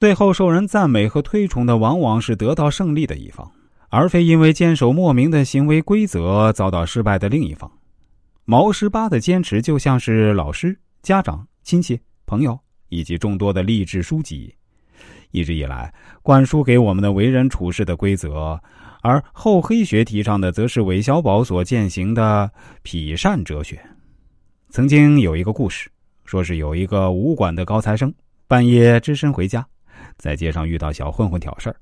[0.00, 3.52] 最后受人赞美和推崇的往往是得到胜利的一方，
[3.90, 7.70] 而非因为坚守莫名的行为规则遭到失败的另一方。
[8.46, 12.58] 毛十八的坚持就像是老师、家长、亲戚、朋友
[12.88, 14.54] 以及众多的励志书籍，
[15.32, 18.58] 一直以来灌输给我们的为人处事的规则。
[19.02, 22.50] 而厚黑学提倡的，则是韦小宝所践行的
[22.82, 23.78] 痞善哲学。
[24.70, 25.90] 曾经有一个故事，
[26.24, 28.10] 说是有一个武馆的高材生，
[28.48, 29.66] 半夜只身回家，
[30.16, 31.76] 在街上遇到小混混挑事儿。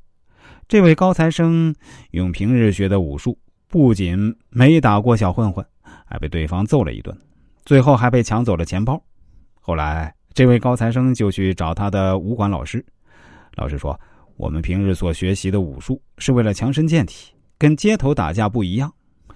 [0.67, 1.75] 这位高材生
[2.11, 5.65] 用平日学的武术，不仅没打过小混混，
[6.05, 7.17] 还被对方揍了一顿，
[7.65, 9.03] 最后还被抢走了钱包。
[9.61, 12.85] 后来，这位高材生就去找他的武馆老师，
[13.57, 13.99] 老师说。
[14.37, 18.89] 我们平日所学习的武术是为了强身健体，跟街头打架不一样。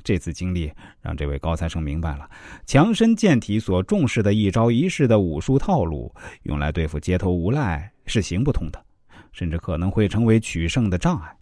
[0.04, 2.30] 这次经历让这位高材生明白了，
[2.66, 8.84] 强身健体所重视的一招一式的武术套路，用来对付街头无赖是行不通的，
[9.32, 11.36] 甚至可能会成为取胜的障碍。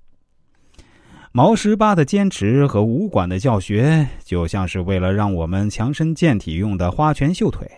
[1.33, 7.71] 毛十八的坚持和武馆的教学，就像是为了让我们强身健体用的花拳绣腿，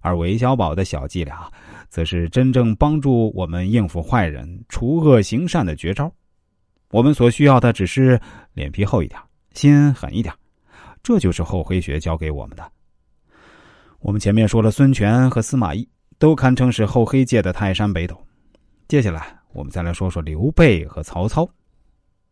[0.00, 1.50] 而韦小宝的小伎俩。
[1.88, 6.12] 则是真正帮助我们应付坏人、除恶行善的绝招。
[6.90, 8.20] 我们所需要的只是
[8.54, 9.18] 脸皮厚一点、
[9.54, 10.34] 心狠一点，
[11.02, 12.70] 这就是厚黑学教给我们的。
[14.00, 18.20] 我们前面说了，孙权和司马懿都堪称是厚黑界的泰山北斗。
[18.88, 21.48] 接下来，我们再来说说刘备和曹操。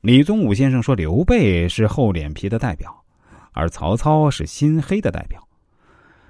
[0.00, 3.04] 李宗武先生说，刘备是厚脸皮的代表，
[3.52, 5.40] 而曹操是心黑的代表。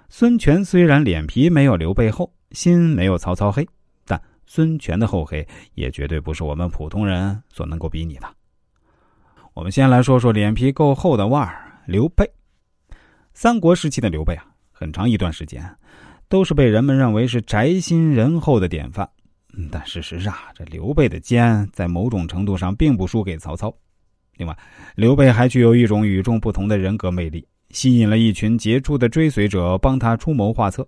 [0.09, 2.33] 孙权虽然脸皮没有刘备厚。
[2.53, 3.67] 心没有曹操黑，
[4.05, 5.45] 但孙权的厚黑
[5.75, 8.33] 也绝对不是我们普通人所能够比拟的。
[9.55, 12.31] 我们先来说说脸皮够厚的腕儿刘备。
[13.33, 15.69] 三国时期的刘备啊，很长一段时间
[16.29, 19.09] 都是被人们认为是宅心仁厚的典范。
[19.71, 23.73] 但事实上，这刘备的奸在某种程度上并不输给曹操。
[24.37, 24.59] 另外，
[24.97, 30.87] 刘备还具有一种与众不同的人格魅力，吸引了一群杰出的追随者帮他出谋划策。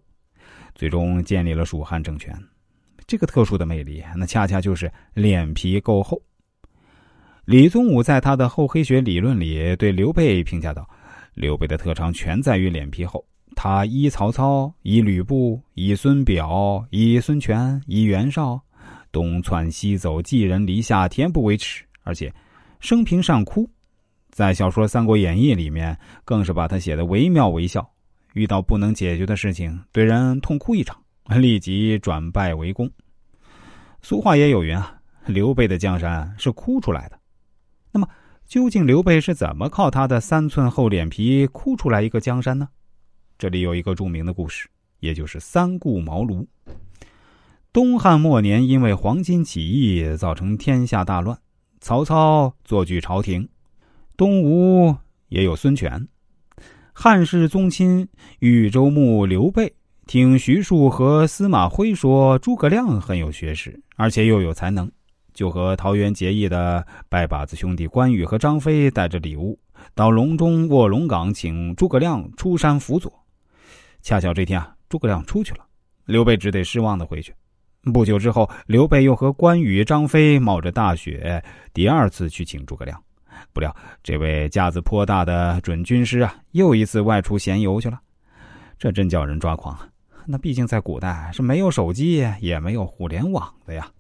[0.75, 2.37] 最终建立了蜀汉政权，
[3.07, 6.21] 这个特殊的魅力，那恰恰就是脸皮够厚。
[7.45, 10.87] 李宗武在他的厚黑学理论里对刘备评价道
[11.33, 13.25] ：“刘备的特长全在于脸皮厚，
[13.57, 18.61] 他依曹操，依吕布，依孙表，依孙权，依袁绍，
[19.11, 22.33] 东窜西走，寄人篱下，恬不为耻，而且
[22.79, 23.69] 生平善哭。
[24.31, 27.85] 在小说《三国演义》里面，更是把他写的惟妙惟肖。”
[28.35, 30.95] 遇到不能解决的事情，对人痛哭一场，
[31.41, 32.89] 立即转败为功。
[34.03, 37.19] 俗话也有云啊，刘备的江山是哭出来的。
[37.91, 38.07] 那么，
[38.45, 42.69] 究竟刘备是怎么靠他的三寸厚脸皮哭出来一个江山呢？
[43.39, 44.67] 这里有一个著名的故事，
[45.01, 46.47] 也就是三顾茅庐。
[47.71, 51.39] 东汉末年，因为黄巾起义造成天下大乱，
[51.81, 53.47] 曹操坐据朝廷，
[54.17, 54.97] 东吴
[55.29, 56.09] 也有孙权。
[56.95, 58.09] 汉室宗亲
[58.39, 59.71] 豫州牧刘备
[60.07, 64.91] 听徐庶和司马徽说诸葛亮很有学识，而且又有才能，
[65.35, 69.59] 就和桃园结义的拜把子兄弟关羽和张飞带着礼物
[69.95, 73.13] 到隆中卧龙岗，请诸葛亮出山辅佐。
[74.07, 75.67] 恰巧这天啊，诸葛亮出去了，
[76.05, 77.35] 刘备只得失望的回去。
[77.93, 81.43] 不久之后，刘备又和关羽、张飞冒着大雪
[81.75, 83.03] 第二次去请诸葛亮。
[83.53, 83.75] 不料，
[84.05, 87.99] 这位架子颇大的准军师啊，又一次外出闲游去了。
[88.79, 89.89] 这真叫人抓狂啊！
[90.25, 93.91] 那毕竟在古代是没有手机，也没有互联网的呀。